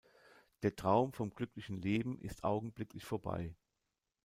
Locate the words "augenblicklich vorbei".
2.43-3.53